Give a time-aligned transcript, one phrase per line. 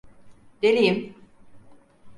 [0.61, 1.15] Deliyim.